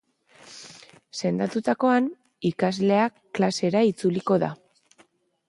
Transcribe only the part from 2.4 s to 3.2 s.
ikaslea